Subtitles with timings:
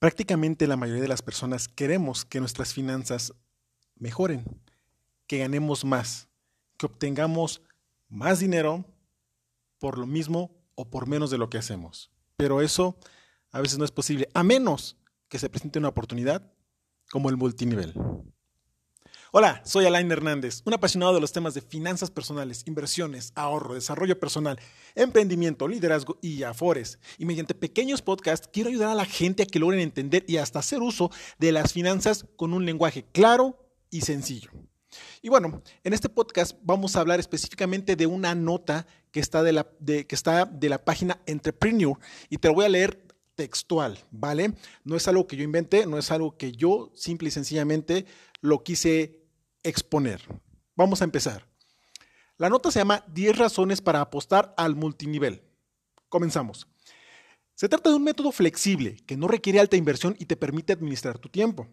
[0.00, 3.34] Prácticamente la mayoría de las personas queremos que nuestras finanzas
[3.96, 4.46] mejoren,
[5.26, 6.30] que ganemos más,
[6.78, 7.60] que obtengamos
[8.08, 8.86] más dinero
[9.78, 12.10] por lo mismo o por menos de lo que hacemos.
[12.38, 12.98] Pero eso
[13.50, 14.96] a veces no es posible, a menos
[15.28, 16.50] que se presente una oportunidad
[17.10, 17.92] como el multinivel.
[19.32, 24.18] Hola, soy Alain Hernández, un apasionado de los temas de finanzas personales, inversiones, ahorro, desarrollo
[24.18, 24.58] personal,
[24.96, 26.98] emprendimiento, liderazgo y afores.
[27.16, 30.58] Y mediante pequeños podcasts quiero ayudar a la gente a que logren entender y hasta
[30.58, 33.56] hacer uso de las finanzas con un lenguaje claro
[33.88, 34.50] y sencillo.
[35.22, 39.52] Y bueno, en este podcast vamos a hablar específicamente de una nota que está de
[39.52, 41.96] la, que está de la página Entrepreneur
[42.30, 44.54] y te lo voy a leer textual, ¿vale?
[44.82, 48.06] No es algo que yo inventé, no es algo que yo simple y sencillamente
[48.40, 49.19] lo quise
[49.62, 50.22] exponer.
[50.76, 51.46] Vamos a empezar.
[52.36, 55.42] La nota se llama 10 razones para apostar al multinivel.
[56.08, 56.66] Comenzamos.
[57.54, 61.18] Se trata de un método flexible que no requiere alta inversión y te permite administrar
[61.18, 61.68] tu tiempo.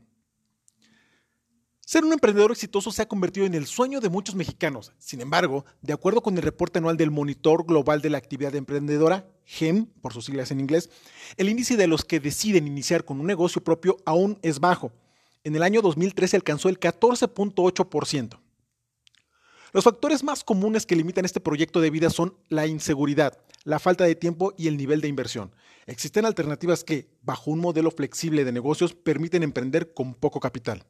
[1.88, 4.92] Ser un emprendedor exitoso se ha convertido en el sueño de muchos mexicanos.
[4.98, 9.26] Sin embargo, de acuerdo con el reporte anual del Monitor Global de la Actividad Emprendedora,
[9.46, 10.90] GEM, por sus siglas en inglés,
[11.38, 14.92] el índice de los que deciden iniciar con un negocio propio aún es bajo.
[15.48, 18.38] En el año 2013 alcanzó el 14.8%.
[19.72, 24.04] Los factores más comunes que limitan este proyecto de vida son la inseguridad, la falta
[24.04, 25.56] de tiempo y el nivel de inversión.
[25.86, 30.84] Existen alternativas que, bajo un modelo flexible de negocios, permiten emprender con poco capital.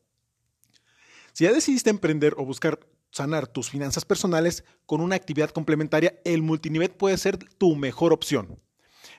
[1.33, 2.79] Si ya decidiste emprender o buscar
[3.11, 8.59] sanar tus finanzas personales con una actividad complementaria, el multinivel puede ser tu mejor opción.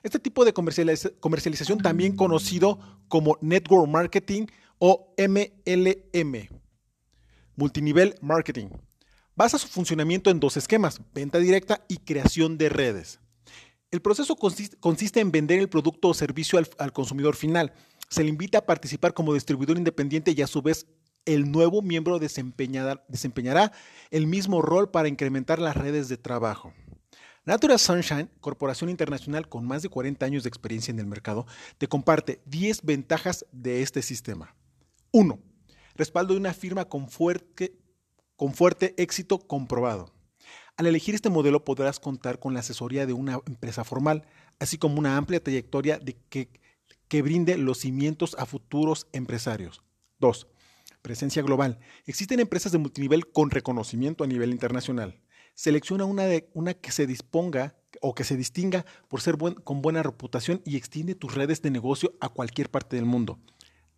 [0.03, 4.47] Este tipo de comercialización, también conocido como Network Marketing
[4.79, 6.49] o MLM,
[7.55, 8.69] Multinivel Marketing,
[9.35, 13.19] basa su funcionamiento en dos esquemas, venta directa y creación de redes.
[13.91, 17.73] El proceso consiste, en vender el producto o servicio al consumidor final.
[18.09, 20.85] Se le invita a participar como distribuidor independiente y a su vez
[21.25, 23.71] el nuevo miembro desempeñará, desempeñará
[24.11, 26.73] el mismo rol para incrementar las redes de trabajo.
[27.45, 31.47] Natural Sunshine, corporación internacional con más de 40 años de experiencia en el mercado,
[31.77, 34.55] te comparte 10 ventajas de este sistema.
[35.11, 35.39] 1.
[35.95, 37.77] Respaldo de una firma con fuerte,
[38.35, 40.13] con fuerte éxito comprobado.
[40.77, 44.25] Al elegir este modelo podrás contar con la asesoría de una empresa formal,
[44.59, 46.49] así como una amplia trayectoria de que,
[47.07, 49.83] que brinde los cimientos a futuros empresarios.
[50.19, 50.47] 2
[51.01, 51.79] Presencia global.
[52.05, 55.21] Existen empresas de multinivel con reconocimiento a nivel internacional.
[55.53, 60.03] Selecciona una, de, una que se disponga o que se distinga por ser con buena
[60.03, 63.39] reputación y extiende tus redes de negocio a cualquier parte del mundo.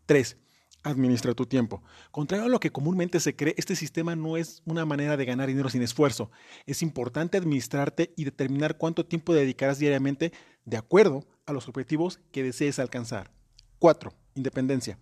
[0.05, 0.37] 3.
[0.83, 1.83] Administra tu tiempo.
[2.09, 5.47] Contrario a lo que comúnmente se cree, este sistema no es una manera de ganar
[5.47, 6.31] dinero sin esfuerzo.
[6.65, 10.33] Es importante administrarte y determinar cuánto tiempo dedicarás diariamente
[10.65, 13.31] de acuerdo a los objetivos que desees alcanzar.
[13.77, 14.11] 4.
[14.33, 14.97] Independencia.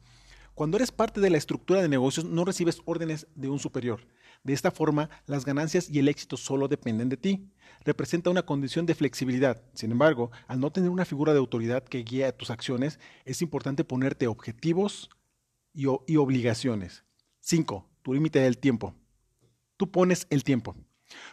[0.53, 4.05] Cuando eres parte de la estructura de negocios no recibes órdenes de un superior.
[4.43, 7.49] De esta forma, las ganancias y el éxito solo dependen de ti.
[7.85, 9.63] Representa una condición de flexibilidad.
[9.73, 13.85] Sin embargo, al no tener una figura de autoridad que guíe tus acciones, es importante
[13.85, 15.09] ponerte objetivos
[15.79, 17.05] y, obligaciones.
[17.39, 17.89] 5.
[18.01, 18.95] Tu límite del tiempo.
[19.77, 20.75] Tú pones el tiempo.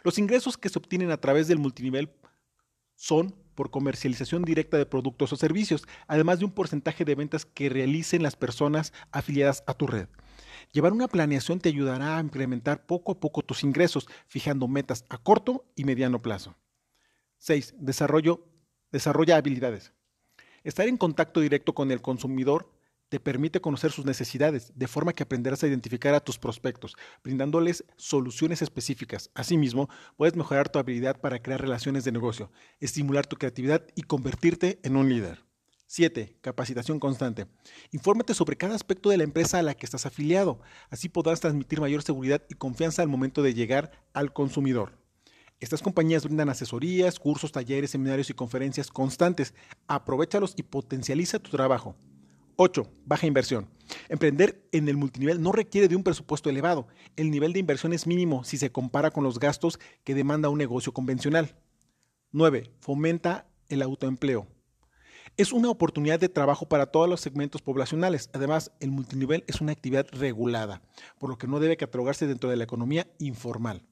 [0.03, 2.09] Los ingresos que se obtienen a través del multinivel
[2.95, 7.69] son por comercialización directa de productos o servicios, además de un porcentaje de ventas que
[7.69, 10.07] realicen las personas afiliadas a tu red.
[10.71, 15.17] Llevar una planeación te ayudará a incrementar poco a poco tus ingresos, fijando metas a
[15.17, 16.55] corto y mediano plazo.
[17.39, 17.75] 6.
[17.79, 18.45] Desarrollo,
[18.91, 19.93] desarrolla habilidades.
[20.63, 22.76] Estar en contacto directo con el consumidor
[23.09, 27.85] te permite conocer sus necesidades, de forma que aprenderás a identificar a tus prospectos, brindándoles
[27.95, 29.29] soluciones específicas.
[29.33, 34.79] Asimismo, puedes mejorar tu habilidad para crear relaciones de negocio, estimular tu creatividad y convertirte
[34.83, 35.47] en un líder.
[35.89, 36.37] 7.
[36.41, 37.47] Capacitación constante.
[37.91, 40.59] Infórmate sobre cada aspecto de la empresa a la que estás afiliado.
[40.89, 44.97] Así podrás transmitir mayor seguridad y confianza al momento de llegar al consumidor.
[45.61, 49.53] Estas compañías brindan asesorías, cursos, talleres, seminarios y conferencias constantes.
[49.87, 51.95] Aprovechalos y potencializa tu trabajo.
[52.57, 52.91] 8.
[53.05, 53.69] Baja inversión.
[54.09, 56.87] Emprender en el multinivel no requiere de un presupuesto elevado.
[57.15, 60.57] El nivel de inversión es mínimo si se compara con los gastos que demanda un
[60.57, 61.55] negocio convencional.
[62.31, 62.71] 9.
[62.79, 64.47] Fomenta el autoempleo.
[65.37, 68.31] Es una oportunidad de trabajo para todos los segmentos poblacionales.
[68.33, 70.81] Además, el multinivel es una actividad regulada,
[71.19, 73.85] por lo que no debe catalogarse dentro de la economía informal.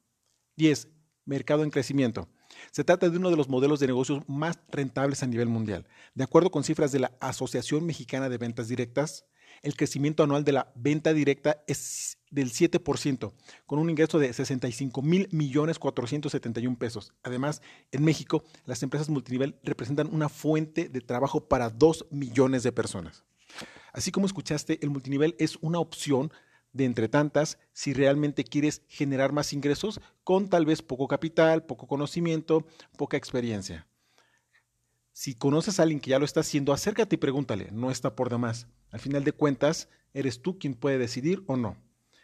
[0.57, 0.87] 10.
[1.25, 2.29] Mercado en crecimiento.
[2.71, 5.87] Se trata de uno de los modelos de negocios más rentables a nivel mundial.
[6.13, 9.25] De acuerdo con cifras de la Asociación Mexicana de Ventas Directas,
[9.61, 13.31] el crecimiento anual de la venta directa es del 7%,
[13.65, 17.13] con un ingreso de 65 mil millones 471 pesos.
[17.23, 17.61] Además,
[17.91, 23.23] en México, las empresas multinivel representan una fuente de trabajo para 2 millones de personas.
[23.93, 26.31] Así como escuchaste, el multinivel es una opción
[26.75, 31.87] de entre tantas si realmente quieres generar más ingresos con tal vez poco capital, poco
[31.87, 32.67] conocimiento,
[32.97, 33.87] poca experiencia.
[35.13, 38.29] Si conoces a alguien que ya lo está haciendo, acércate y pregúntale, no está por
[38.29, 38.67] demás.
[38.91, 41.77] Al final de cuentas, eres tú quien puede decidir o no.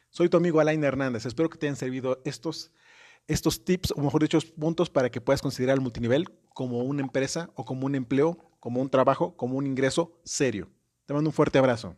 [0.10, 2.74] Soy tu amigo Alain Hernández, espero que te hayan servido estos,
[3.28, 7.50] estos tips, o mejor dicho, puntos para que puedas considerar el multinivel como una empresa
[7.56, 10.68] o como un empleo, como un trabajo, como un ingreso serio.
[11.06, 11.96] Te mando un fuerte abrazo.